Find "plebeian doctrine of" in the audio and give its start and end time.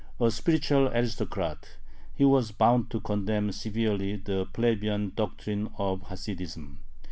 4.51-6.01